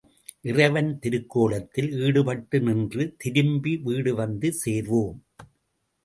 [0.41, 5.19] இறைவன் திருக்கோலத்தில் ஈடுபட்டு நின்று திரும்பி வீடு வந்து சேர்வோம்.